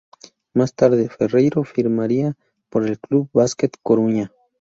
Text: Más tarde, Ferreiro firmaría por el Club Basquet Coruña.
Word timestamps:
Más 0.55 0.73
tarde, 0.73 1.09
Ferreiro 1.09 1.63
firmaría 1.63 2.35
por 2.71 2.87
el 2.87 2.99
Club 2.99 3.29
Basquet 3.33 3.73
Coruña. 3.83 4.31